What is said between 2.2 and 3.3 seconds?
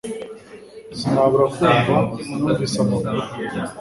numvise amakuru